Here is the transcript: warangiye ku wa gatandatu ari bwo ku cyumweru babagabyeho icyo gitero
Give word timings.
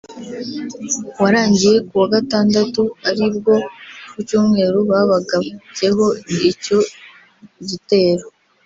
warangiye 1.21 1.77
ku 1.87 1.93
wa 2.01 2.07
gatandatu 2.15 2.81
ari 3.09 3.27
bwo 3.35 3.55
ku 4.11 4.19
cyumweru 4.27 4.77
babagabyeho 4.89 6.05
icyo 6.51 6.79
gitero 7.69 8.25